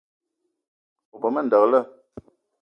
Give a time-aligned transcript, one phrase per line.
[1.13, 1.79] O be ma ndekle